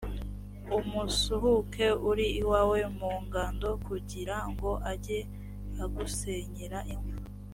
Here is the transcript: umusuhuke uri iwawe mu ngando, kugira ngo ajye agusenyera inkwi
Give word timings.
umusuhuke 0.77 1.87
uri 2.09 2.25
iwawe 2.41 2.79
mu 2.99 3.11
ngando, 3.25 3.69
kugira 3.87 4.37
ngo 4.49 4.69
ajye 4.91 5.19
agusenyera 5.83 6.79
inkwi 6.93 7.15